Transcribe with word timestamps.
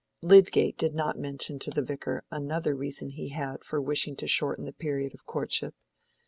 Lydgate 0.23 0.79
did 0.79 0.95
not 0.95 1.19
mention 1.19 1.59
to 1.59 1.69
the 1.69 1.83
Vicar 1.83 2.23
another 2.31 2.73
reason 2.73 3.11
he 3.11 3.27
had 3.29 3.63
for 3.63 3.79
wishing 3.79 4.15
to 4.15 4.25
shorten 4.25 4.65
the 4.65 4.73
period 4.73 5.13
of 5.13 5.27
courtship. 5.27 5.75